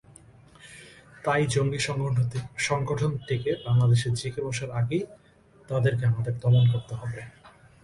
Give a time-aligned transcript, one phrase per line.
[1.23, 1.79] তাই জঙ্গি
[2.67, 5.03] সংগঠনটি বাংলাদেশে জেঁকে বসার আগেই
[5.69, 7.21] তাদেরকে আমাদের দমন করতে হবে।